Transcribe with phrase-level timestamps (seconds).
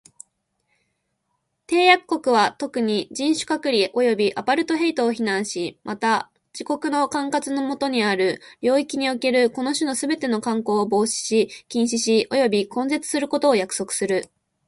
[1.67, 14.25] 締約国は、特に、人種隔離及びアパルトヘイトを非難し、また、自国の管轄の下にある領域におけるこの種のすべての慣行を防止し、禁止し及び根絶することを約束する。